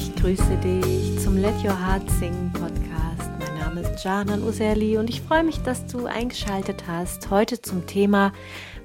Ich 0.00 0.14
grüße 0.16 0.56
dich 0.64 1.20
zum 1.22 1.36
Let 1.36 1.62
Your 1.62 1.78
Heart 1.78 2.10
Sing 2.12 2.50
Podcast. 2.54 3.30
Mein 3.38 3.58
Name 3.58 3.80
ist 3.82 4.02
Janan 4.02 4.42
Userli 4.42 4.96
und 4.96 5.10
ich 5.10 5.20
freue 5.20 5.44
mich, 5.44 5.58
dass 5.58 5.86
du 5.88 6.06
eingeschaltet 6.06 6.84
hast. 6.88 7.28
Heute 7.28 7.60
zum 7.60 7.86
Thema 7.86 8.32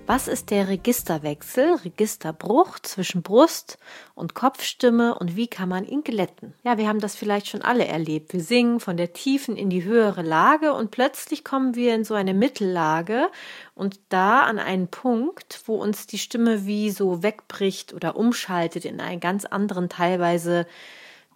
was 0.07 0.27
ist 0.27 0.51
der 0.51 0.67
Registerwechsel, 0.67 1.77
Registerbruch 1.83 2.77
zwischen 2.77 3.23
Brust 3.23 3.79
und 4.13 4.35
Kopfstimme 4.35 5.17
und 5.17 5.35
wie 5.35 5.47
kann 5.47 5.67
man 5.67 5.83
ihn 5.83 6.03
glätten? 6.03 6.53
Ja, 6.63 6.77
wir 6.77 6.87
haben 6.87 6.99
das 6.99 7.15
vielleicht 7.15 7.47
schon 7.47 7.63
alle 7.63 7.87
erlebt. 7.87 8.31
Wir 8.31 8.41
singen 8.41 8.79
von 8.79 8.97
der 8.97 9.13
tiefen 9.13 9.57
in 9.57 9.71
die 9.71 9.83
höhere 9.83 10.21
Lage 10.21 10.73
und 10.73 10.91
plötzlich 10.91 11.43
kommen 11.43 11.73
wir 11.73 11.95
in 11.95 12.03
so 12.03 12.13
eine 12.13 12.35
Mittellage 12.35 13.29
und 13.73 13.99
da 14.09 14.41
an 14.41 14.59
einen 14.59 14.89
Punkt, 14.89 15.61
wo 15.65 15.75
uns 15.75 16.05
die 16.05 16.19
Stimme 16.19 16.67
wie 16.67 16.91
so 16.91 17.23
wegbricht 17.23 17.91
oder 17.91 18.15
umschaltet 18.15 18.85
in 18.85 18.99
einen 18.99 19.19
ganz 19.19 19.45
anderen, 19.45 19.89
teilweise 19.89 20.67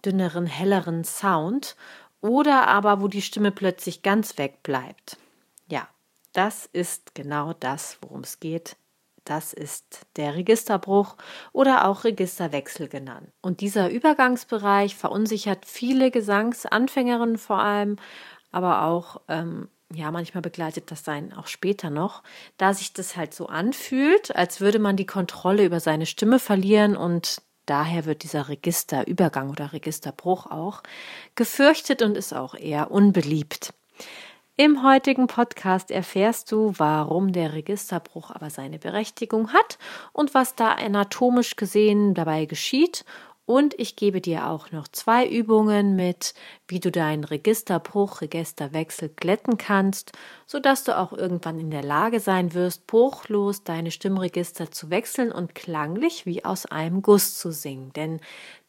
dünneren, 0.04 0.46
helleren 0.46 1.04
Sound 1.04 1.76
oder 2.20 2.68
aber 2.68 3.00
wo 3.00 3.08
die 3.08 3.22
Stimme 3.22 3.50
plötzlich 3.50 4.02
ganz 4.02 4.38
weg 4.38 4.62
bleibt. 4.62 5.16
Ja, 5.68 5.88
das 6.32 6.68
ist 6.72 7.14
genau 7.14 7.52
das, 7.54 7.98
worum 8.02 8.20
es 8.20 8.40
geht. 8.40 8.76
Das 9.24 9.52
ist 9.52 10.06
der 10.16 10.34
Registerbruch 10.34 11.16
oder 11.52 11.86
auch 11.86 12.04
Registerwechsel 12.04 12.88
genannt. 12.88 13.28
Und 13.42 13.60
dieser 13.60 13.90
Übergangsbereich 13.90 14.96
verunsichert 14.96 15.66
viele 15.66 16.10
Gesangsanfängerinnen 16.10 17.38
vor 17.38 17.60
allem, 17.60 17.96
aber 18.50 18.82
auch, 18.82 19.20
ähm, 19.28 19.68
ja, 19.92 20.10
manchmal 20.10 20.42
begleitet 20.42 20.90
das 20.90 21.04
sein 21.04 21.32
auch 21.32 21.48
später 21.48 21.90
noch, 21.90 22.22
da 22.56 22.74
sich 22.74 22.92
das 22.92 23.16
halt 23.16 23.34
so 23.34 23.46
anfühlt, 23.46 24.34
als 24.34 24.60
würde 24.60 24.78
man 24.78 24.96
die 24.96 25.06
Kontrolle 25.06 25.64
über 25.64 25.80
seine 25.80 26.06
Stimme 26.06 26.38
verlieren 26.38 26.96
und 26.96 27.42
daher 27.66 28.04
wird 28.04 28.22
dieser 28.22 28.48
Registerübergang 28.48 29.50
oder 29.50 29.72
Registerbruch 29.72 30.46
auch 30.46 30.82
gefürchtet 31.34 32.02
und 32.02 32.16
ist 32.16 32.32
auch 32.32 32.54
eher 32.54 32.90
unbeliebt. 32.90 33.72
Im 34.56 34.82
heutigen 34.82 35.26
Podcast 35.26 35.90
erfährst 35.90 36.52
du, 36.52 36.74
warum 36.76 37.32
der 37.32 37.54
Registerbruch 37.54 38.30
aber 38.30 38.50
seine 38.50 38.78
Berechtigung 38.78 39.54
hat 39.54 39.78
und 40.12 40.34
was 40.34 40.54
da 40.54 40.72
anatomisch 40.72 41.56
gesehen 41.56 42.12
dabei 42.12 42.44
geschieht. 42.44 43.06
Und 43.50 43.74
ich 43.80 43.96
gebe 43.96 44.20
dir 44.20 44.46
auch 44.46 44.70
noch 44.70 44.86
zwei 44.86 45.26
Übungen 45.26 45.96
mit, 45.96 46.34
wie 46.68 46.78
du 46.78 46.92
deinen 46.92 47.24
Registerbruch, 47.24 48.20
Registerwechsel 48.20 49.08
glätten 49.08 49.58
kannst, 49.58 50.12
sodass 50.46 50.84
du 50.84 50.96
auch 50.96 51.12
irgendwann 51.12 51.58
in 51.58 51.72
der 51.72 51.82
Lage 51.82 52.20
sein 52.20 52.54
wirst, 52.54 52.86
bruchlos 52.86 53.64
deine 53.64 53.90
Stimmregister 53.90 54.70
zu 54.70 54.88
wechseln 54.88 55.32
und 55.32 55.56
klanglich 55.56 56.26
wie 56.26 56.44
aus 56.44 56.64
einem 56.64 57.02
Guss 57.02 57.38
zu 57.38 57.50
singen. 57.50 57.92
Denn 57.94 58.20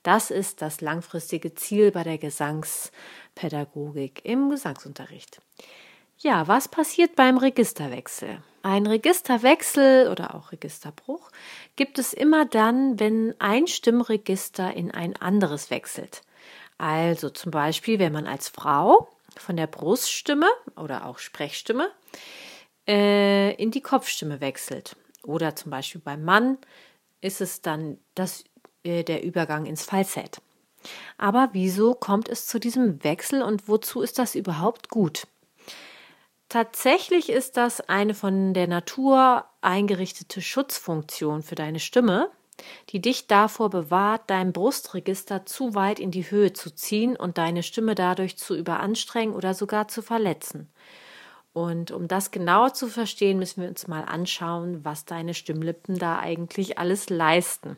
das 0.01 0.31
ist 0.31 0.63
das 0.63 0.81
langfristige 0.81 1.53
Ziel 1.53 1.91
bei 1.91 2.01
der 2.01 2.17
Gesangspädagogik 2.17 4.25
im 4.25 4.49
Gesangsunterricht. 4.49 5.41
Ja, 6.17 6.47
was 6.47 6.67
passiert 6.67 7.15
beim 7.15 7.37
Registerwechsel? 7.37 8.41
Ein 8.63 8.85
Registerwechsel 8.85 10.09
oder 10.09 10.35
auch 10.35 10.51
Registerbruch 10.51 11.31
gibt 11.75 11.97
es 11.97 12.13
immer 12.13 12.45
dann, 12.45 12.99
wenn 12.99 13.33
ein 13.39 13.65
Stimmregister 13.65 14.73
in 14.73 14.91
ein 14.91 15.15
anderes 15.15 15.71
wechselt. 15.71 16.21
Also 16.77 17.29
zum 17.29 17.51
Beispiel, 17.51 17.97
wenn 17.97 18.13
man 18.13 18.27
als 18.27 18.49
Frau 18.49 19.07
von 19.37 19.57
der 19.57 19.67
Bruststimme 19.67 20.47
oder 20.75 21.05
auch 21.05 21.17
Sprechstimme 21.17 21.89
äh, 22.87 23.53
in 23.55 23.71
die 23.71 23.81
Kopfstimme 23.81 24.41
wechselt. 24.41 24.95
Oder 25.23 25.55
zum 25.55 25.71
Beispiel 25.71 26.01
beim 26.01 26.23
Mann 26.23 26.57
ist 27.21 27.41
es 27.41 27.61
dann 27.61 27.97
das, 28.15 28.43
äh, 28.83 29.03
der 29.03 29.23
Übergang 29.23 29.65
ins 29.65 29.83
Falsett. 29.83 30.41
Aber 31.17 31.49
wieso 31.53 31.93
kommt 31.93 32.29
es 32.29 32.47
zu 32.47 32.59
diesem 32.59 33.03
Wechsel 33.03 33.41
und 33.43 33.67
wozu 33.67 34.01
ist 34.01 34.19
das 34.19 34.35
überhaupt 34.35 34.89
gut? 34.89 35.27
Tatsächlich 36.51 37.29
ist 37.29 37.55
das 37.55 37.79
eine 37.79 38.13
von 38.13 38.53
der 38.53 38.67
Natur 38.67 39.45
eingerichtete 39.61 40.41
Schutzfunktion 40.41 41.43
für 41.43 41.55
deine 41.55 41.79
Stimme, 41.79 42.29
die 42.89 42.99
dich 42.99 43.27
davor 43.27 43.69
bewahrt, 43.69 44.23
dein 44.27 44.51
Brustregister 44.51 45.45
zu 45.45 45.75
weit 45.75 45.97
in 45.97 46.11
die 46.11 46.29
Höhe 46.29 46.51
zu 46.51 46.69
ziehen 46.69 47.15
und 47.15 47.37
deine 47.37 47.63
Stimme 47.63 47.95
dadurch 47.95 48.37
zu 48.37 48.53
überanstrengen 48.57 49.33
oder 49.33 49.53
sogar 49.53 49.87
zu 49.87 50.01
verletzen. 50.01 50.69
Und 51.53 51.91
um 51.91 52.09
das 52.09 52.31
genauer 52.31 52.73
zu 52.73 52.89
verstehen, 52.89 53.39
müssen 53.39 53.61
wir 53.61 53.69
uns 53.69 53.87
mal 53.87 54.03
anschauen, 54.03 54.83
was 54.83 55.05
deine 55.05 55.33
Stimmlippen 55.33 55.99
da 55.99 56.19
eigentlich 56.19 56.77
alles 56.77 57.09
leisten. 57.09 57.77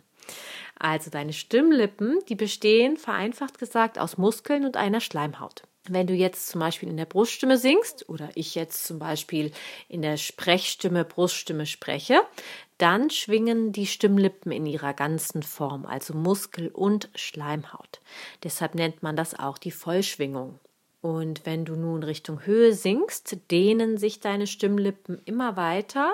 Also 0.80 1.12
deine 1.12 1.34
Stimmlippen, 1.34 2.22
die 2.28 2.36
bestehen 2.36 2.98
vereinfacht 2.98 3.59
gesagt 3.59 4.00
aus 4.00 4.18
Muskeln 4.18 4.66
und 4.66 4.78
einer 4.78 5.00
Schleimhaut. 5.00 5.62
Wenn 5.90 6.08
du 6.08 6.14
jetzt 6.14 6.48
zum 6.48 6.62
Beispiel 6.62 6.88
in 6.88 6.96
der 6.96 7.06
Bruststimme 7.06 7.58
singst 7.58 8.08
oder 8.08 8.30
ich 8.36 8.56
jetzt 8.56 8.86
zum 8.86 9.00
Beispiel 9.00 9.52
in 9.90 10.02
der 10.02 10.16
Sprechstimme, 10.16 11.04
Bruststimme 11.04 11.66
spreche, 11.66 12.22
dann 12.78 13.10
schwingen 13.10 13.74
die 13.74 13.86
Stimmlippen 13.86 14.54
in 14.54 14.66
ihrer 14.66 14.94
ganzen 14.94 15.44
Form, 15.44 15.86
also 15.86 16.14
Muskel 16.14 16.70
und 16.70 17.10
Schleimhaut. 17.16 18.00
Deshalb 18.44 18.76
nennt 18.76 19.04
man 19.04 19.18
das 19.18 19.38
auch 19.38 19.58
die 19.58 19.72
Vollschwingung. 19.72 20.58
Und 21.02 21.46
wenn 21.46 21.66
du 21.66 21.76
nun 21.76 22.02
Richtung 22.04 22.46
Höhe 22.46 22.74
singst, 22.74 23.36
dehnen 23.52 23.98
sich 23.98 24.22
deine 24.22 24.48
Stimmlippen 24.48 25.22
immer 25.26 25.58
weiter 25.58 26.14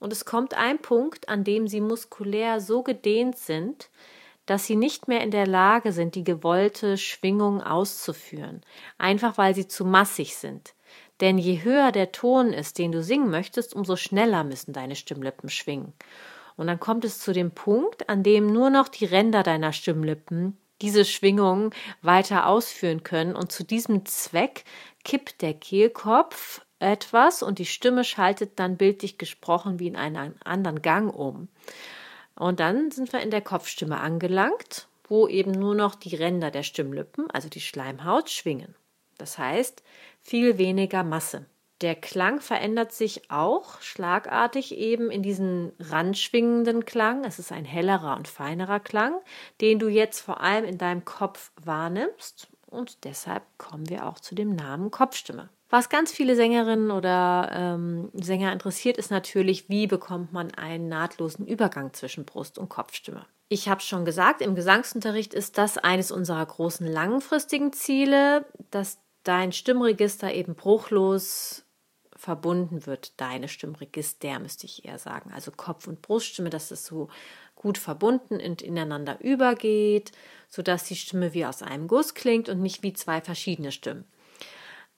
und 0.00 0.12
es 0.12 0.24
kommt 0.24 0.54
ein 0.54 0.80
Punkt, 0.80 1.28
an 1.28 1.44
dem 1.44 1.68
sie 1.68 1.80
muskulär 1.80 2.60
so 2.60 2.82
gedehnt 2.82 3.38
sind, 3.38 3.88
dass 4.50 4.66
sie 4.66 4.74
nicht 4.74 5.06
mehr 5.06 5.20
in 5.20 5.30
der 5.30 5.46
Lage 5.46 5.92
sind, 5.92 6.16
die 6.16 6.24
gewollte 6.24 6.98
Schwingung 6.98 7.62
auszuführen, 7.62 8.62
einfach 8.98 9.38
weil 9.38 9.54
sie 9.54 9.68
zu 9.68 9.84
massig 9.84 10.34
sind. 10.34 10.74
Denn 11.20 11.38
je 11.38 11.62
höher 11.62 11.92
der 11.92 12.10
Ton 12.10 12.52
ist, 12.52 12.78
den 12.78 12.90
du 12.90 13.00
singen 13.00 13.30
möchtest, 13.30 13.76
umso 13.76 13.94
schneller 13.94 14.42
müssen 14.42 14.72
deine 14.72 14.96
Stimmlippen 14.96 15.50
schwingen. 15.50 15.92
Und 16.56 16.66
dann 16.66 16.80
kommt 16.80 17.04
es 17.04 17.20
zu 17.20 17.32
dem 17.32 17.52
Punkt, 17.52 18.08
an 18.08 18.24
dem 18.24 18.52
nur 18.52 18.70
noch 18.70 18.88
die 18.88 19.04
Ränder 19.04 19.44
deiner 19.44 19.72
Stimmlippen 19.72 20.58
diese 20.82 21.04
Schwingung 21.04 21.72
weiter 22.02 22.48
ausführen 22.48 23.04
können. 23.04 23.36
Und 23.36 23.52
zu 23.52 23.62
diesem 23.62 24.04
Zweck 24.04 24.64
kippt 25.04 25.42
der 25.42 25.54
Kehlkopf 25.54 26.62
etwas 26.80 27.44
und 27.44 27.60
die 27.60 27.66
Stimme 27.66 28.02
schaltet 28.02 28.58
dann 28.58 28.76
bildlich 28.76 29.16
gesprochen 29.16 29.78
wie 29.78 29.86
in 29.86 29.94
einen 29.94 30.34
anderen 30.42 30.82
Gang 30.82 31.14
um. 31.14 31.46
Und 32.40 32.58
dann 32.58 32.90
sind 32.90 33.12
wir 33.12 33.20
in 33.20 33.30
der 33.30 33.42
Kopfstimme 33.42 34.00
angelangt, 34.00 34.88
wo 35.04 35.28
eben 35.28 35.50
nur 35.50 35.74
noch 35.74 35.94
die 35.94 36.16
Ränder 36.16 36.50
der 36.50 36.62
Stimmlippen, 36.62 37.30
also 37.30 37.50
die 37.50 37.60
Schleimhaut, 37.60 38.30
schwingen. 38.30 38.74
Das 39.18 39.36
heißt, 39.36 39.82
viel 40.22 40.56
weniger 40.56 41.04
Masse. 41.04 41.44
Der 41.82 41.94
Klang 41.94 42.40
verändert 42.40 42.92
sich 42.92 43.30
auch 43.30 43.82
schlagartig 43.82 44.74
eben 44.74 45.10
in 45.10 45.22
diesen 45.22 45.72
randschwingenden 45.78 46.86
Klang. 46.86 47.24
Es 47.24 47.38
ist 47.38 47.52
ein 47.52 47.66
hellerer 47.66 48.16
und 48.16 48.26
feinerer 48.26 48.80
Klang, 48.80 49.20
den 49.60 49.78
du 49.78 49.88
jetzt 49.88 50.20
vor 50.20 50.40
allem 50.40 50.64
in 50.64 50.78
deinem 50.78 51.04
Kopf 51.04 51.52
wahrnimmst. 51.62 52.48
Und 52.64 53.04
deshalb 53.04 53.42
kommen 53.58 53.90
wir 53.90 54.06
auch 54.06 54.18
zu 54.18 54.34
dem 54.34 54.56
Namen 54.56 54.90
Kopfstimme. 54.90 55.50
Was 55.70 55.88
ganz 55.88 56.10
viele 56.10 56.34
Sängerinnen 56.34 56.90
oder 56.90 57.48
ähm, 57.52 58.10
Sänger 58.12 58.52
interessiert, 58.52 58.96
ist 58.96 59.12
natürlich, 59.12 59.68
wie 59.68 59.86
bekommt 59.86 60.32
man 60.32 60.52
einen 60.52 60.88
nahtlosen 60.88 61.46
Übergang 61.46 61.92
zwischen 61.92 62.24
Brust- 62.24 62.58
und 62.58 62.68
Kopfstimme. 62.68 63.24
Ich 63.48 63.68
habe 63.68 63.80
schon 63.80 64.04
gesagt, 64.04 64.42
im 64.42 64.56
Gesangsunterricht 64.56 65.32
ist 65.32 65.58
das 65.58 65.78
eines 65.78 66.10
unserer 66.10 66.44
großen 66.44 66.86
langfristigen 66.86 67.72
Ziele, 67.72 68.46
dass 68.72 68.98
dein 69.22 69.52
Stimmregister 69.52 70.32
eben 70.34 70.56
bruchlos 70.56 71.64
verbunden 72.16 72.86
wird. 72.86 73.20
Deine 73.20 73.46
Stimmregister, 73.46 74.40
müsste 74.40 74.66
ich 74.66 74.84
eher 74.84 74.98
sagen. 74.98 75.30
Also 75.32 75.52
Kopf- 75.52 75.86
und 75.86 76.02
Bruststimme, 76.02 76.50
dass 76.50 76.72
es 76.72 76.84
so 76.84 77.08
gut 77.54 77.78
verbunden 77.78 78.40
und 78.40 78.60
ineinander 78.60 79.20
übergeht, 79.20 80.10
sodass 80.48 80.84
die 80.84 80.96
Stimme 80.96 81.32
wie 81.32 81.46
aus 81.46 81.62
einem 81.62 81.86
Guss 81.86 82.14
klingt 82.14 82.48
und 82.48 82.60
nicht 82.60 82.82
wie 82.82 82.92
zwei 82.92 83.20
verschiedene 83.20 83.70
Stimmen. 83.70 84.04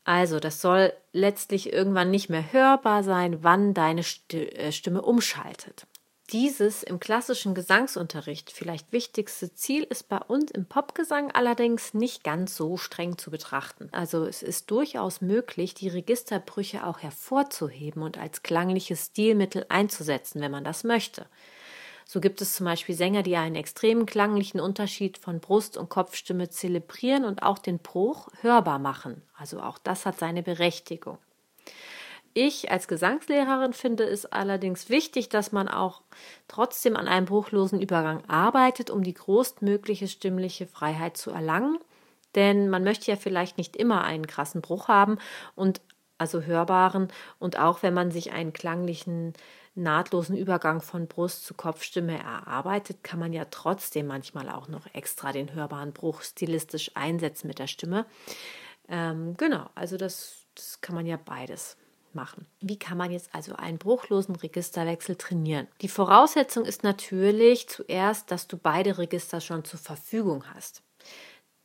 Also, 0.04 0.40
das 0.40 0.60
soll 0.60 0.93
letztlich 1.12 1.72
irgendwann 1.72 2.10
nicht 2.10 2.28
mehr 2.28 2.52
hörbar 2.52 3.04
sein, 3.04 3.43
wann 3.43 3.72
deine 3.75 4.02
äh, 4.32 4.72
Stimme 4.72 5.02
umschaltet. 5.02 5.87
Dieses 6.32 6.82
im 6.82 6.99
klassischen 6.99 7.54
Gesangsunterricht 7.54 8.50
vielleicht 8.52 8.90
wichtigste 8.90 9.52
Ziel 9.52 9.82
ist 9.82 10.08
bei 10.08 10.16
uns 10.16 10.50
im 10.50 10.64
Popgesang 10.64 11.31
allerdings 11.31 11.93
nicht 11.93 12.25
ganz 12.25 12.56
so 12.56 12.78
streng 12.78 13.19
zu 13.19 13.31
betrachten. 13.31 13.90
Also 13.93 14.25
es 14.25 14.43
ist 14.43 14.70
durchaus 14.70 15.20
möglich, 15.20 15.75
die 15.75 15.88
Registerbrüche 15.88 16.87
auch 16.87 17.00
hervorzuheben 17.00 18.02
und 18.02 18.16
als 18.16 18.43
klangliches 18.43 19.06
Stilmittel 19.06 19.66
einzusetzen, 19.69 20.40
wenn 20.40 20.52
man 20.52 20.64
das 20.64 20.84
möchte. 20.84 21.26
So 22.04 22.20
gibt 22.20 22.40
es 22.40 22.54
zum 22.54 22.66
Beispiel 22.66 22.94
Sänger, 22.94 23.22
die 23.22 23.37
einen 23.37 23.56
extremen 23.56 24.06
klanglichen 24.06 24.60
Unterschied 24.60 25.19
von 25.19 25.40
Brust- 25.40 25.76
und 25.76 25.88
Kopfstimme 25.88 26.49
zelebrieren 26.50 27.25
und 27.25 27.43
auch 27.43 27.58
den 27.58 27.78
Bruch 27.78 28.28
hörbar 28.40 28.78
machen. 28.78 29.22
Also 29.37 29.60
auch 29.60 29.78
das 29.78 30.06
hat 30.06 30.19
seine 30.19 30.43
Berechtigung. 30.43 31.19
Ich 32.34 32.70
als 32.70 32.88
Gesangslehrerin 32.88 33.75
finde 33.75 34.04
es 34.04 34.25
allerdings 34.25 34.88
wichtig, 34.88 35.28
dass 35.28 35.52
man 35.52 35.69
auch 35.69 36.00
trotzdem 36.49 36.96
an 36.96 37.06
einem 37.06 37.26
bruchlosen 37.26 37.81
Übergang 37.81 38.25
arbeitet, 38.26 38.88
um 38.90 39.02
die 39.02 39.12
größtmögliche 39.12 40.08
stimmliche 40.08 40.66
Freiheit 40.66 41.16
zu 41.16 41.31
erlangen. 41.31 41.78
Denn 42.34 42.70
man 42.70 42.84
möchte 42.84 43.10
ja 43.10 43.16
vielleicht 43.19 43.58
nicht 43.58 43.76
immer 43.76 44.04
einen 44.04 44.26
krassen 44.26 44.62
Bruch 44.62 44.88
haben 44.88 45.19
und 45.54 45.82
also 46.16 46.43
hörbaren 46.43 47.08
und 47.38 47.58
auch 47.58 47.82
wenn 47.82 47.93
man 47.93 48.10
sich 48.10 48.32
einen 48.32 48.52
klanglichen 48.52 49.34
nahtlosen 49.74 50.36
Übergang 50.36 50.80
von 50.80 51.06
Brust 51.06 51.44
zu 51.44 51.54
Kopfstimme 51.54 52.19
erarbeitet, 52.19 53.02
kann 53.02 53.19
man 53.19 53.32
ja 53.32 53.46
trotzdem 53.46 54.06
manchmal 54.06 54.48
auch 54.48 54.69
noch 54.69 54.86
extra 54.94 55.32
den 55.32 55.54
hörbaren 55.54 55.92
Bruch 55.92 56.22
stilistisch 56.22 56.90
einsetzen 56.94 57.46
mit 57.46 57.58
der 57.58 57.66
Stimme. 57.66 58.06
Ähm, 58.88 59.34
genau, 59.36 59.70
also 59.74 59.96
das, 59.96 60.46
das 60.54 60.80
kann 60.80 60.94
man 60.94 61.06
ja 61.06 61.16
beides 61.16 61.76
machen. 62.14 62.46
Wie 62.60 62.78
kann 62.78 62.98
man 62.98 63.10
jetzt 63.10 63.34
also 63.34 63.54
einen 63.56 63.78
bruchlosen 63.78 64.36
Registerwechsel 64.36 65.16
trainieren? 65.16 65.69
Die 65.80 65.88
Voraussetzung 65.88 66.64
ist 66.64 66.82
natürlich 66.82 67.68
zuerst, 67.68 68.30
dass 68.30 68.48
du 68.48 68.58
beide 68.58 68.98
Register 68.98 69.40
schon 69.40 69.64
zur 69.64 69.78
Verfügung 69.78 70.44
hast. 70.54 70.82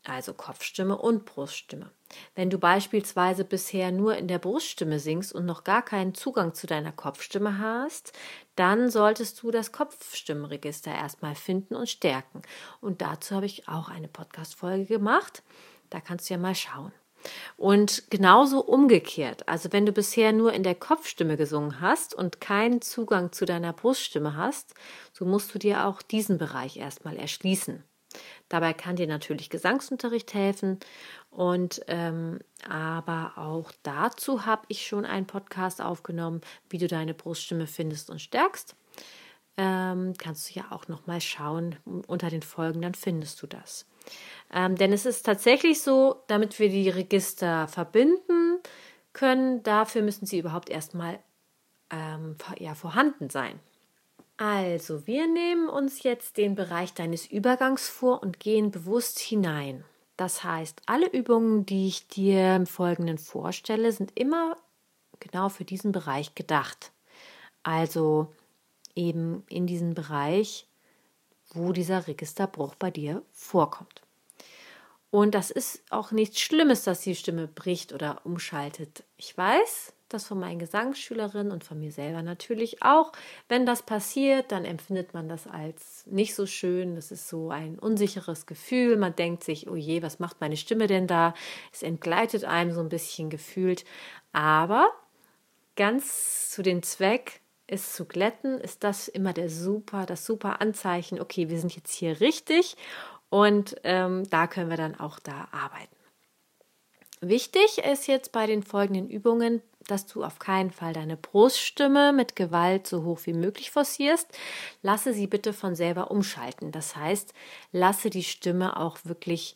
Also 0.05 0.33
Kopfstimme 0.33 0.97
und 0.97 1.25
Bruststimme. 1.25 1.91
Wenn 2.35 2.49
du 2.49 2.57
beispielsweise 2.57 3.43
bisher 3.43 3.91
nur 3.91 4.15
in 4.15 4.27
der 4.27 4.39
Bruststimme 4.39 4.99
singst 4.99 5.33
und 5.33 5.45
noch 5.45 5.63
gar 5.63 5.81
keinen 5.81 6.13
Zugang 6.13 6.53
zu 6.53 6.67
deiner 6.67 6.91
Kopfstimme 6.91 7.59
hast, 7.59 8.13
dann 8.55 8.89
solltest 8.89 9.41
du 9.41 9.51
das 9.51 9.71
Kopfstimmenregister 9.71 10.91
erstmal 10.91 11.35
finden 11.35 11.75
und 11.75 11.89
stärken. 11.89 12.41
Und 12.81 13.01
dazu 13.01 13.35
habe 13.35 13.45
ich 13.45 13.67
auch 13.67 13.89
eine 13.89 14.07
Podcast-Folge 14.07 14.85
gemacht. 14.85 15.43
Da 15.89 15.99
kannst 15.99 16.29
du 16.29 16.33
ja 16.33 16.39
mal 16.39 16.55
schauen. 16.55 16.91
Und 17.57 18.09
genauso 18.09 18.63
umgekehrt, 18.63 19.47
also 19.47 19.71
wenn 19.71 19.85
du 19.85 19.91
bisher 19.91 20.31
nur 20.31 20.53
in 20.53 20.63
der 20.63 20.75
Kopfstimme 20.75 21.35
gesungen 21.35 21.81
hast 21.81 22.13
und 22.13 22.39
keinen 22.39 22.81
Zugang 22.81 23.31
zu 23.31 23.45
deiner 23.45 23.73
Bruststimme 23.73 24.35
hast, 24.35 24.75
so 25.13 25.25
musst 25.25 25.53
du 25.53 25.59
dir 25.59 25.85
auch 25.85 26.01
diesen 26.01 26.37
Bereich 26.37 26.77
erstmal 26.77 27.17
erschließen. 27.17 27.83
Dabei 28.49 28.73
kann 28.73 28.95
dir 28.95 29.07
natürlich 29.07 29.49
Gesangsunterricht 29.49 30.33
helfen 30.33 30.79
und 31.29 31.81
ähm, 31.87 32.39
aber 32.67 33.33
auch 33.35 33.71
dazu 33.83 34.45
habe 34.45 34.63
ich 34.67 34.87
schon 34.87 35.05
einen 35.05 35.27
Podcast 35.27 35.81
aufgenommen, 35.81 36.41
wie 36.69 36.77
du 36.77 36.87
deine 36.87 37.13
Bruststimme 37.13 37.67
findest 37.67 38.09
und 38.09 38.21
stärkst. 38.21 38.75
Ähm, 39.57 40.13
kannst 40.17 40.49
du 40.49 40.59
ja 40.59 40.65
auch 40.69 40.87
noch 40.87 41.07
mal 41.07 41.19
schauen 41.19 41.77
unter 42.07 42.29
den 42.29 42.43
Folgen, 42.43 42.81
dann 42.81 42.93
findest 42.93 43.41
du 43.41 43.47
das. 43.47 43.87
Ähm, 44.53 44.75
denn 44.75 44.93
es 44.93 45.05
ist 45.05 45.25
tatsächlich 45.25 45.81
so, 45.81 46.23
damit 46.27 46.59
wir 46.59 46.69
die 46.69 46.89
Register 46.89 47.67
verbinden 47.67 48.59
können, 49.13 49.63
dafür 49.63 50.03
müssen 50.03 50.27
sie 50.27 50.37
überhaupt 50.37 50.69
erstmal 50.69 51.19
ähm, 51.89 52.35
ja, 52.59 52.75
vorhanden 52.75 53.29
sein. 53.29 53.59
Also, 54.37 55.07
wir 55.07 55.27
nehmen 55.27 55.67
uns 55.67 56.03
jetzt 56.03 56.37
den 56.37 56.53
Bereich 56.53 56.93
deines 56.93 57.25
Übergangs 57.25 57.89
vor 57.89 58.21
und 58.21 58.39
gehen 58.39 58.69
bewusst 58.69 59.17
hinein. 59.17 59.83
Das 60.15 60.43
heißt, 60.43 60.81
alle 60.85 61.09
Übungen, 61.11 61.65
die 61.65 61.87
ich 61.87 62.07
dir 62.07 62.55
im 62.55 62.67
Folgenden 62.67 63.17
vorstelle, 63.17 63.91
sind 63.91 64.11
immer 64.15 64.57
genau 65.19 65.49
für 65.49 65.65
diesen 65.65 65.91
Bereich 65.91 66.35
gedacht. 66.35 66.91
Also 67.63 68.31
eben 68.95 69.43
in 69.49 69.65
diesem 69.65 69.95
Bereich, 69.95 70.67
wo 71.53 71.71
dieser 71.71 72.07
Registerbruch 72.07 72.75
bei 72.75 72.91
dir 72.91 73.23
vorkommt. 73.31 74.01
Und 75.09 75.33
das 75.33 75.51
ist 75.51 75.81
auch 75.89 76.11
nichts 76.11 76.39
Schlimmes, 76.39 76.83
dass 76.83 77.01
die 77.01 77.15
Stimme 77.15 77.47
bricht 77.47 77.93
oder 77.93 78.21
umschaltet. 78.23 79.03
Ich 79.17 79.35
weiß, 79.37 79.93
das 80.09 80.25
von 80.25 80.39
meinen 80.39 80.59
Gesangsschülerinnen 80.59 81.51
und 81.51 81.63
von 81.63 81.79
mir 81.79 81.91
selber 81.91 82.21
natürlich 82.21 82.81
auch. 82.83 83.11
Wenn 83.49 83.65
das 83.65 83.83
passiert, 83.83 84.51
dann 84.51 84.65
empfindet 84.65 85.13
man 85.13 85.27
das 85.27 85.47
als 85.47 86.05
nicht 86.07 86.35
so 86.35 86.45
schön. 86.45 86.95
Das 86.95 87.11
ist 87.11 87.27
so 87.27 87.49
ein 87.49 87.79
unsicheres 87.79 88.45
Gefühl. 88.45 88.97
Man 88.97 89.15
denkt 89.15 89.43
sich, 89.43 89.69
oh 89.69 89.75
je, 89.75 90.01
was 90.01 90.19
macht 90.19 90.41
meine 90.41 90.57
Stimme 90.57 90.87
denn 90.87 91.07
da? 91.07 91.33
Es 91.71 91.83
entgleitet 91.83 92.45
einem 92.45 92.71
so 92.71 92.81
ein 92.81 92.89
bisschen 92.89 93.29
gefühlt. 93.29 93.85
Aber 94.31 94.89
ganz 95.75 96.49
zu 96.49 96.61
dem 96.61 96.83
Zweck, 96.83 97.41
es 97.67 97.93
zu 97.93 98.05
glätten, 98.05 98.59
ist 98.59 98.83
das 98.83 99.07
immer 99.07 99.33
der 99.33 99.49
super, 99.49 100.05
das 100.05 100.25
super 100.25 100.61
Anzeichen, 100.61 101.19
okay, 101.19 101.49
wir 101.49 101.59
sind 101.59 101.75
jetzt 101.75 101.93
hier 101.93 102.21
richtig 102.21 102.77
und 103.29 103.75
ähm, 103.83 104.23
da 104.29 104.47
können 104.47 104.69
wir 104.69 104.77
dann 104.77 104.99
auch 104.99 105.19
da 105.19 105.49
arbeiten. 105.51 105.96
Wichtig 107.19 107.79
ist 107.79 108.07
jetzt 108.07 108.31
bei 108.31 108.45
den 108.45 108.63
folgenden 108.63 109.09
Übungen 109.09 109.61
dass 109.87 110.05
du 110.05 110.23
auf 110.23 110.37
keinen 110.39 110.71
Fall 110.71 110.93
deine 110.93 111.17
Bruststimme 111.17 112.13
mit 112.13 112.35
Gewalt 112.35 112.87
so 112.87 113.03
hoch 113.03 113.21
wie 113.23 113.33
möglich 113.33 113.71
forcierst. 113.71 114.27
Lasse 114.81 115.13
sie 115.13 115.27
bitte 115.27 115.53
von 115.53 115.75
selber 115.75 116.11
umschalten. 116.11 116.71
Das 116.71 116.95
heißt, 116.95 117.33
lasse 117.71 118.09
die 118.09 118.23
Stimme 118.23 118.77
auch 118.77 118.97
wirklich 119.03 119.55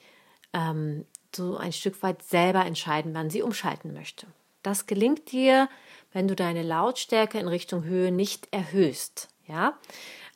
ähm, 0.53 1.05
so 1.35 1.57
ein 1.57 1.73
Stück 1.73 2.01
weit 2.01 2.23
selber 2.23 2.65
entscheiden, 2.65 3.13
wann 3.13 3.29
sie 3.29 3.41
umschalten 3.41 3.93
möchte. 3.93 4.27
Das 4.63 4.85
gelingt 4.85 5.31
dir, 5.31 5.69
wenn 6.13 6.27
du 6.27 6.35
deine 6.35 6.63
Lautstärke 6.63 7.39
in 7.39 7.47
Richtung 7.47 7.83
Höhe 7.83 8.11
nicht 8.11 8.47
erhöhst. 8.51 9.29
Ja, 9.47 9.77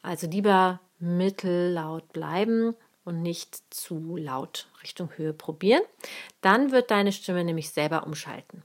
also 0.02 0.28
lieber 0.28 0.82
mittellaut 1.00 2.12
bleiben 2.12 2.76
und 3.04 3.22
nicht 3.22 3.62
zu 3.74 4.18
laut 4.18 4.68
Richtung 4.86 5.10
Höhe 5.18 5.34
probieren. 5.34 5.82
Dann 6.42 6.72
wird 6.72 6.92
deine 6.92 7.12
Stimme 7.12 7.44
nämlich 7.44 7.70
selber 7.72 8.06
umschalten. 8.06 8.64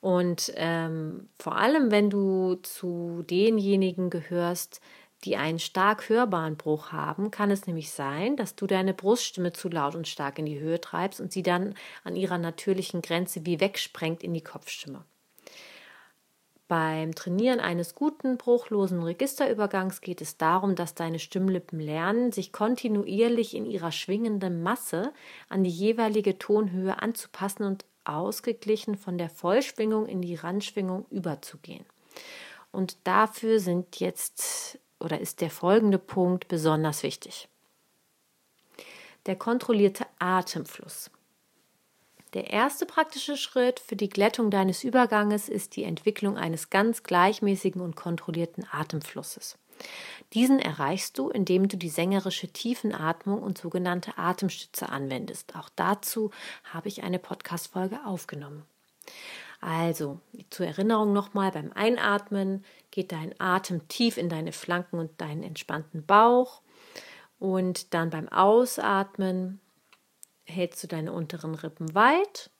Und 0.00 0.52
ähm, 0.56 1.28
vor 1.38 1.56
allem, 1.56 1.90
wenn 1.90 2.10
du 2.10 2.56
zu 2.62 3.22
denjenigen 3.28 4.10
gehörst, 4.10 4.80
die 5.24 5.36
einen 5.36 5.58
stark 5.58 6.08
hörbaren 6.08 6.56
Bruch 6.56 6.92
haben, 6.92 7.30
kann 7.30 7.50
es 7.50 7.66
nämlich 7.66 7.90
sein, 7.90 8.36
dass 8.36 8.56
du 8.56 8.66
deine 8.66 8.94
Bruststimme 8.94 9.52
zu 9.52 9.68
laut 9.68 9.94
und 9.94 10.08
stark 10.08 10.38
in 10.38 10.46
die 10.46 10.58
Höhe 10.58 10.80
treibst 10.80 11.20
und 11.20 11.30
sie 11.32 11.42
dann 11.42 11.74
an 12.04 12.16
ihrer 12.16 12.38
natürlichen 12.38 13.02
Grenze 13.02 13.44
wie 13.44 13.60
wegsprengt 13.60 14.22
in 14.22 14.32
die 14.32 14.42
Kopfstimme. 14.42 15.04
Beim 16.70 17.16
Trainieren 17.16 17.58
eines 17.58 17.96
guten, 17.96 18.38
bruchlosen 18.38 19.02
Registerübergangs 19.02 20.02
geht 20.02 20.20
es 20.20 20.36
darum, 20.36 20.76
dass 20.76 20.94
deine 20.94 21.18
Stimmlippen 21.18 21.80
lernen, 21.80 22.30
sich 22.30 22.52
kontinuierlich 22.52 23.56
in 23.56 23.66
ihrer 23.66 23.90
schwingenden 23.90 24.62
Masse 24.62 25.12
an 25.48 25.64
die 25.64 25.70
jeweilige 25.70 26.38
Tonhöhe 26.38 27.02
anzupassen 27.02 27.64
und 27.64 27.86
ausgeglichen 28.04 28.94
von 28.94 29.18
der 29.18 29.30
Vollschwingung 29.30 30.06
in 30.06 30.22
die 30.22 30.36
Randschwingung 30.36 31.06
überzugehen. 31.10 31.84
Und 32.70 32.98
dafür 33.02 33.58
sind 33.58 33.98
jetzt 33.98 34.78
oder 35.00 35.20
ist 35.20 35.40
der 35.40 35.50
folgende 35.50 35.98
Punkt 35.98 36.46
besonders 36.46 37.02
wichtig. 37.02 37.48
Der 39.26 39.34
kontrollierte 39.34 40.06
Atemfluss. 40.20 41.10
Der 42.34 42.50
erste 42.50 42.86
praktische 42.86 43.36
Schritt 43.36 43.80
für 43.80 43.96
die 43.96 44.08
Glättung 44.08 44.50
deines 44.50 44.84
Überganges 44.84 45.48
ist 45.48 45.74
die 45.74 45.82
Entwicklung 45.82 46.36
eines 46.36 46.70
ganz 46.70 47.02
gleichmäßigen 47.02 47.80
und 47.80 47.96
kontrollierten 47.96 48.64
Atemflusses. 48.70 49.58
Diesen 50.32 50.60
erreichst 50.60 51.18
du, 51.18 51.30
indem 51.30 51.66
du 51.66 51.76
die 51.76 51.88
sängerische 51.88 52.48
Tiefenatmung 52.48 53.42
und 53.42 53.58
sogenannte 53.58 54.16
Atemstütze 54.16 54.88
anwendest. 54.90 55.56
Auch 55.56 55.70
dazu 55.74 56.30
habe 56.72 56.88
ich 56.88 57.02
eine 57.02 57.18
Podcast-Folge 57.18 57.98
aufgenommen. 58.04 58.64
Also, 59.60 60.20
zur 60.50 60.66
Erinnerung 60.66 61.12
nochmal, 61.12 61.50
beim 61.50 61.72
Einatmen 61.72 62.64
geht 62.90 63.12
dein 63.12 63.34
Atem 63.38 63.88
tief 63.88 64.16
in 64.16 64.28
deine 64.28 64.52
Flanken 64.52 64.98
und 64.98 65.20
deinen 65.20 65.42
entspannten 65.42 66.06
Bauch. 66.06 66.62
Und 67.38 67.92
dann 67.94 68.10
beim 68.10 68.28
Ausatmen 68.28 69.60
hältst 70.44 70.82
du 70.82 70.86
deine 70.86 71.12
unteren 71.12 71.54
Rippen 71.54 71.94
weit 71.94 72.50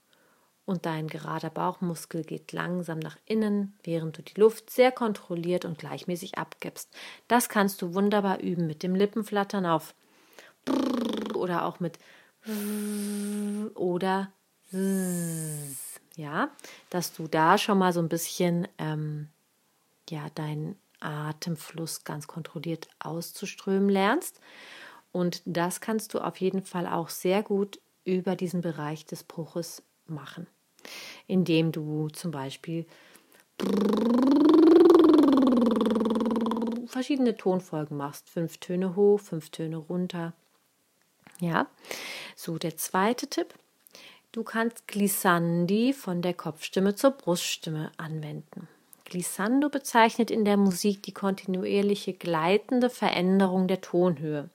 und 0.64 0.86
dein 0.86 1.08
gerader 1.08 1.50
Bauchmuskel 1.50 2.22
geht 2.22 2.52
langsam 2.52 2.98
nach 2.98 3.16
innen, 3.24 3.76
während 3.82 4.18
du 4.18 4.22
die 4.22 4.38
Luft 4.38 4.70
sehr 4.70 4.92
kontrolliert 4.92 5.64
und 5.64 5.78
gleichmäßig 5.78 6.38
abgibst. 6.38 6.94
Das 7.26 7.48
kannst 7.48 7.82
du 7.82 7.94
wunderbar 7.94 8.40
üben 8.40 8.66
mit 8.66 8.82
dem 8.82 8.94
Lippenflattern 8.94 9.66
auf 9.66 9.94
oder 11.34 11.64
auch 11.64 11.80
mit 11.80 11.98
oder 13.74 14.32
ja, 16.16 16.50
dass 16.90 17.12
du 17.12 17.26
da 17.26 17.58
schon 17.58 17.78
mal 17.78 17.92
so 17.92 18.00
ein 18.00 18.08
bisschen 18.08 18.68
ähm, 18.78 19.28
ja 20.08 20.28
deinen 20.34 20.78
Atemfluss 21.00 22.04
ganz 22.04 22.26
kontrolliert 22.26 22.88
auszuströmen 22.98 23.88
lernst. 23.88 24.40
Und 25.12 25.42
das 25.44 25.80
kannst 25.80 26.14
du 26.14 26.20
auf 26.20 26.40
jeden 26.40 26.62
Fall 26.62 26.86
auch 26.86 27.08
sehr 27.08 27.42
gut 27.42 27.80
über 28.04 28.36
diesen 28.36 28.60
Bereich 28.60 29.06
des 29.06 29.24
Bruches 29.24 29.82
machen 30.06 30.46
indem 31.26 31.72
du 31.72 32.08
zum 32.08 32.30
Beispiel 32.30 32.86
verschiedene 36.86 37.36
Tonfolgen 37.36 37.96
machst. 37.96 38.28
Fünf 38.28 38.58
Töne 38.58 38.96
hoch, 38.96 39.20
fünf 39.20 39.50
Töne 39.50 39.76
runter. 39.76 40.32
Ja, 41.40 41.68
so 42.36 42.58
der 42.58 42.76
zweite 42.76 43.28
Tipp. 43.28 43.54
Du 44.32 44.44
kannst 44.44 44.86
Glissandi 44.86 45.92
von 45.92 46.22
der 46.22 46.34
Kopfstimme 46.34 46.94
zur 46.94 47.12
Bruststimme 47.12 47.90
anwenden. 47.96 48.68
Glissando 49.04 49.68
bezeichnet 49.70 50.30
in 50.30 50.44
der 50.44 50.56
Musik 50.56 51.02
die 51.02 51.12
kontinuierliche 51.12 52.12
gleitende 52.12 52.90
Veränderung 52.90 53.66
der 53.66 53.80
Tonhöhe. 53.80 54.50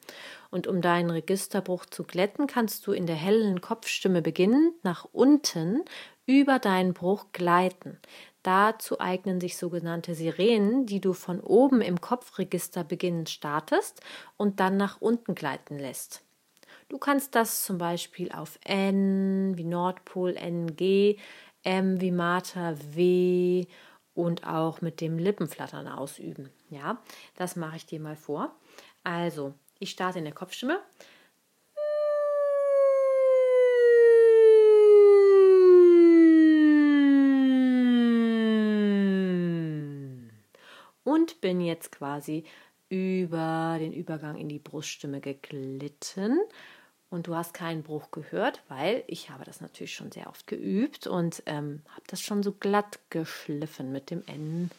Und 0.55 0.67
um 0.67 0.79
deinen 0.79 1.09
Registerbruch 1.09 1.85
zu 1.85 2.05
glätten, 2.05 2.47
kannst 2.47 2.87
du 2.87 2.93
in 2.93 3.07
der 3.07 3.17
hellen 3.17 3.59
Kopfstimme 3.59 4.21
beginnend 4.21 4.81
nach 4.85 5.05
unten 5.11 5.83
über 6.25 6.59
deinen 6.59 6.93
Bruch 6.93 7.25
gleiten. 7.33 7.99
Dazu 8.41 9.01
eignen 9.01 9.41
sich 9.41 9.57
sogenannte 9.57 10.15
Sirenen, 10.15 10.85
die 10.85 11.01
du 11.01 11.11
von 11.11 11.41
oben 11.41 11.81
im 11.81 11.99
Kopfregister 11.99 12.85
beginnend 12.85 13.29
startest 13.29 13.99
und 14.37 14.61
dann 14.61 14.77
nach 14.77 15.01
unten 15.01 15.35
gleiten 15.35 15.77
lässt. 15.77 16.23
Du 16.87 16.99
kannst 16.99 17.35
das 17.35 17.65
zum 17.65 17.77
Beispiel 17.77 18.31
auf 18.31 18.57
N 18.63 19.57
wie 19.57 19.65
Nordpol, 19.65 20.37
NG, 20.37 21.17
M 21.63 21.99
wie 21.99 22.11
Martha, 22.11 22.75
W 22.93 23.65
und 24.13 24.47
auch 24.47 24.79
mit 24.79 25.01
dem 25.01 25.19
Lippenflattern 25.19 25.89
ausüben. 25.89 26.49
Ja, 26.69 27.01
das 27.35 27.57
mache 27.57 27.75
ich 27.75 27.85
dir 27.85 27.99
mal 27.99 28.15
vor. 28.15 28.55
Also, 29.03 29.53
ich 29.79 29.91
starte 29.91 30.19
in 30.19 30.25
der 30.25 30.33
Kopfstimme. 30.33 30.79
Und 41.03 41.39
bin 41.41 41.61
jetzt 41.61 41.91
quasi 41.91 42.43
über 42.89 43.77
den 43.79 43.93
Übergang 43.93 44.37
in 44.37 44.49
die 44.49 44.59
Bruststimme 44.59 45.21
geglitten 45.21 46.39
und 47.09 47.27
du 47.27 47.35
hast 47.35 47.53
keinen 47.53 47.83
Bruch 47.83 48.11
gehört, 48.11 48.61
weil 48.67 49.03
ich 49.07 49.29
habe 49.29 49.45
das 49.45 49.61
natürlich 49.61 49.93
schon 49.93 50.11
sehr 50.11 50.27
oft 50.27 50.47
geübt 50.47 51.07
und 51.07 51.43
ähm, 51.45 51.81
habe 51.89 52.03
das 52.07 52.21
schon 52.21 52.43
so 52.43 52.51
glatt 52.51 52.99
geschliffen 53.09 53.91
mit 53.91 54.11
dem 54.11 54.23
N. 54.27 54.69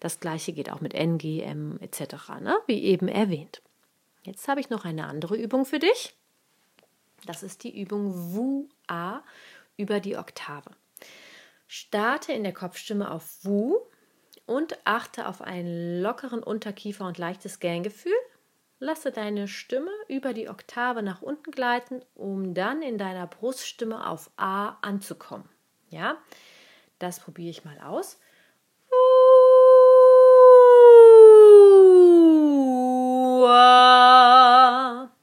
Das 0.00 0.20
gleiche 0.20 0.52
geht 0.52 0.70
auch 0.70 0.80
mit 0.80 0.94
N, 0.94 1.18
G, 1.18 1.40
M 1.40 1.78
etc., 1.80 2.40
ne? 2.40 2.56
wie 2.66 2.84
eben 2.84 3.08
erwähnt. 3.08 3.62
Jetzt 4.26 4.48
habe 4.48 4.60
ich 4.60 4.70
noch 4.70 4.84
eine 4.84 5.06
andere 5.06 5.36
Übung 5.36 5.64
für 5.64 5.78
dich. 5.78 6.14
Das 7.24 7.42
ist 7.42 7.64
die 7.64 7.80
Übung 7.80 8.34
Wu 8.34 8.68
A 8.86 9.20
über 9.76 10.00
die 10.00 10.16
Oktave. 10.16 10.70
Starte 11.66 12.32
in 12.32 12.44
der 12.44 12.52
Kopfstimme 12.52 13.10
auf 13.10 13.44
Wu 13.44 13.78
und 14.44 14.78
achte 14.84 15.26
auf 15.26 15.42
einen 15.42 16.02
lockeren 16.02 16.42
Unterkiefer 16.42 17.06
und 17.06 17.18
leichtes 17.18 17.58
Ganggefühl 17.60 18.12
Lasse 18.78 19.10
deine 19.10 19.48
Stimme 19.48 19.90
über 20.06 20.34
die 20.34 20.50
Oktave 20.50 21.02
nach 21.02 21.22
unten 21.22 21.50
gleiten, 21.50 22.02
um 22.14 22.52
dann 22.52 22.82
in 22.82 22.98
deiner 22.98 23.26
Bruststimme 23.26 24.06
auf 24.06 24.30
A 24.36 24.76
anzukommen. 24.82 25.48
Ja, 25.88 26.18
das 26.98 27.20
probiere 27.20 27.50
ich 27.50 27.64
mal 27.64 27.80
aus. 27.80 28.18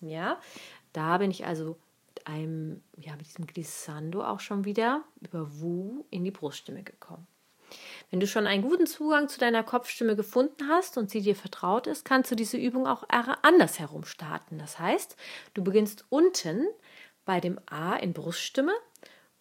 Ja, 0.02 0.40
da 0.94 1.18
bin 1.18 1.32
ich 1.32 1.46
also 1.46 1.78
mit 2.08 2.28
einem, 2.28 2.82
ja, 2.98 3.16
mit 3.16 3.26
diesem 3.26 3.48
Glissando 3.48 4.24
auch 4.24 4.40
schon 4.40 4.66
wieder 4.66 5.04
über 5.22 5.60
Wu 5.60 6.06
in 6.10 6.24
die 6.24 6.32
Bruststimme 6.32 6.84
gekommen. 6.84 7.28
Wenn 8.12 8.20
du 8.20 8.28
schon 8.28 8.46
einen 8.46 8.62
guten 8.62 8.86
Zugang 8.86 9.28
zu 9.28 9.40
deiner 9.40 9.64
Kopfstimme 9.64 10.16
gefunden 10.16 10.68
hast 10.70 10.98
und 10.98 11.10
sie 11.10 11.22
dir 11.22 11.36
vertraut 11.36 11.88
ist, 11.88 12.06
kannst 12.06 12.30
du 12.30 12.36
diese 12.36 12.58
Übung 12.58 12.86
auch 12.86 13.04
andersherum 13.42 14.06
starten. 14.06 14.60
Das 14.60 14.78
heißt, 14.78 15.16
du 15.56 15.64
beginnst 15.64 16.06
unten 16.10 16.68
bei 17.26 17.40
dem 17.40 17.60
A 17.66 17.96
in 17.96 18.14
Bruststimme 18.14 18.74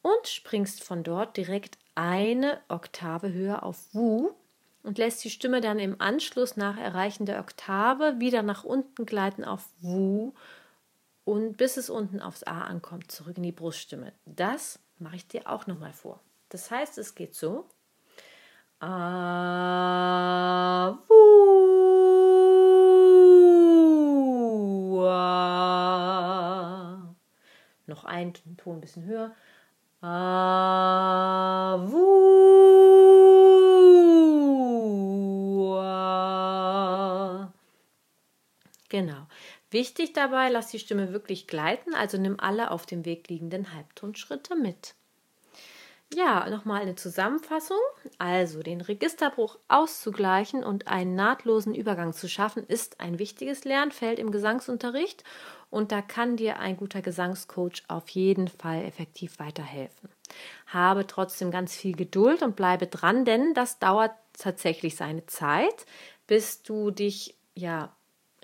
und 0.00 0.26
springst 0.26 0.83
von 0.83 1.02
dort 1.02 1.37
direkt 1.37 1.76
eine 1.95 2.61
Oktave 2.69 3.33
höher 3.33 3.62
auf 3.62 3.93
Wu 3.93 4.31
und 4.83 4.99
lässt 4.99 5.25
die 5.25 5.31
Stimme 5.31 5.61
dann 5.61 5.79
im 5.79 6.01
Anschluss 6.01 6.57
nach 6.57 6.77
Erreichen 6.77 7.27
der 7.27 7.41
Oktave 7.41 8.19
wieder 8.19 8.43
nach 8.43 8.65
unten 8.65 9.07
gleiten 9.07 9.45
auf 9.45 9.69
Wu 9.81 10.33
und 11.25 11.57
bis 11.57 11.77
es 11.77 11.89
unten 11.89 12.21
aufs 12.21 12.43
A 12.43 12.62
ankommt, 12.62 13.12
zurück 13.12 13.37
in 13.37 13.45
die 13.45 13.53
Bruststimme. 13.53 14.12
Das 14.25 14.81
mache 14.99 15.17
ich 15.17 15.29
dir 15.29 15.49
auch 15.49 15.67
nochmal 15.67 15.93
vor. 15.93 16.21
Das 16.49 16.71
heißt, 16.71 16.99
es 16.99 17.15
geht 17.15 17.35
so. 17.35 17.67
Avua. 18.81 18.93
Noch 27.87 28.05
ein 28.05 28.35
Ton 28.35 28.77
ein 28.77 28.81
bisschen 28.81 29.05
höher. 29.05 29.33
Avua. 30.01 30.73
Genau. 38.92 39.26
Wichtig 39.70 40.12
dabei, 40.12 40.50
lass 40.50 40.68
die 40.68 40.78
Stimme 40.78 41.14
wirklich 41.14 41.46
gleiten, 41.46 41.94
also 41.94 42.18
nimm 42.18 42.38
alle 42.38 42.70
auf 42.70 42.84
dem 42.84 43.06
Weg 43.06 43.26
liegenden 43.30 43.72
Halbtonschritte 43.72 44.54
mit. 44.54 44.94
Ja, 46.12 46.50
nochmal 46.50 46.82
eine 46.82 46.94
Zusammenfassung. 46.94 47.78
Also, 48.18 48.62
den 48.62 48.82
Registerbruch 48.82 49.58
auszugleichen 49.68 50.62
und 50.62 50.88
einen 50.88 51.14
nahtlosen 51.14 51.75
Übergang 51.75 52.12
zu 52.12 52.28
schaffen, 52.28 52.66
ist 52.66 53.00
ein 53.00 53.18
wichtiges 53.18 53.64
Lernfeld 53.64 54.18
im 54.18 54.30
Gesangsunterricht 54.30 55.25
und 55.70 55.90
da 55.90 56.02
kann 56.02 56.37
dir 56.37 56.58
ein 56.58 56.76
guter 56.76 57.00
Gesangscoach 57.00 57.84
auf 57.88 58.11
jeden 58.11 58.49
Fall 58.49 58.84
effektiv 58.84 59.38
weiterhelfen. 59.38 60.11
Habe 60.66 61.06
trotzdem 61.06 61.50
ganz 61.50 61.75
viel 61.75 61.96
Geduld 61.96 62.42
und 62.42 62.56
bleibe 62.56 62.88
dran, 62.88 63.25
denn 63.25 63.54
das 63.54 63.78
dauert 63.78 64.12
tatsächlich 64.34 64.96
seine 64.96 65.25
Zeit, 65.25 65.87
bis 66.26 66.62
du 66.62 66.90
dich 66.90 67.38
ja 67.54 67.96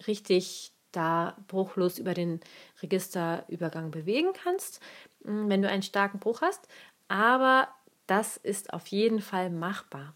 richtig 0.06 0.72
da 0.92 1.36
bruchlos 1.48 1.98
über 1.98 2.14
den 2.14 2.40
Registerübergang 2.82 3.90
bewegen 3.90 4.32
kannst, 4.32 4.80
wenn 5.20 5.60
du 5.60 5.68
einen 5.68 5.82
starken 5.82 6.18
Bruch 6.18 6.40
hast 6.40 6.66
aber 7.08 7.68
das 8.06 8.36
ist 8.36 8.72
auf 8.72 8.86
jeden 8.88 9.20
Fall 9.20 9.50
machbar. 9.50 10.14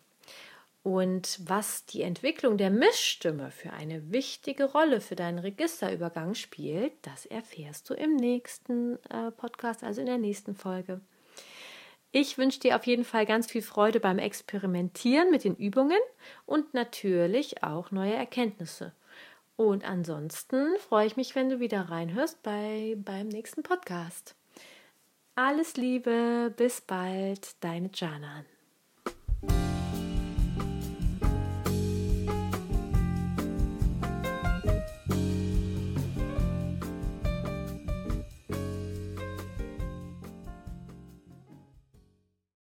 Und 0.82 1.38
was 1.44 1.86
die 1.86 2.02
Entwicklung 2.02 2.58
der 2.58 2.70
Mischstimme 2.70 3.50
für 3.50 3.72
eine 3.72 4.10
wichtige 4.10 4.64
Rolle 4.64 5.00
für 5.00 5.14
deinen 5.14 5.38
Registerübergang 5.38 6.34
spielt, 6.34 6.92
das 7.02 7.24
erfährst 7.24 7.88
du 7.88 7.94
im 7.94 8.16
nächsten 8.16 8.98
äh, 9.08 9.30
Podcast, 9.30 9.84
also 9.84 10.00
in 10.00 10.06
der 10.06 10.18
nächsten 10.18 10.56
Folge. 10.56 11.00
Ich 12.10 12.36
wünsche 12.36 12.60
dir 12.60 12.76
auf 12.76 12.86
jeden 12.86 13.04
Fall 13.04 13.26
ganz 13.26 13.50
viel 13.50 13.62
Freude 13.62 14.00
beim 14.00 14.18
Experimentieren 14.18 15.30
mit 15.30 15.44
den 15.44 15.54
Übungen 15.54 16.00
und 16.46 16.74
natürlich 16.74 17.62
auch 17.62 17.90
neue 17.90 18.14
Erkenntnisse. 18.14 18.92
Und 19.56 19.84
ansonsten 19.84 20.76
freue 20.78 21.06
ich 21.06 21.16
mich, 21.16 21.34
wenn 21.34 21.48
du 21.48 21.60
wieder 21.60 21.82
reinhörst 21.90 22.42
bei, 22.42 22.96
beim 22.98 23.28
nächsten 23.28 23.62
Podcast. 23.62 24.34
Alles 25.34 25.76
Liebe, 25.76 26.52
bis 26.56 26.80
bald, 26.80 27.62
deine 27.62 27.90
Jana. 27.94 28.44